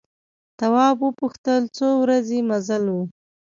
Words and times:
تواب 0.59 0.97
وپوښتل 1.07 1.61
څو 1.77 1.87
ورځې 2.03 2.39
مزل 2.49 2.83
و. 2.95 2.97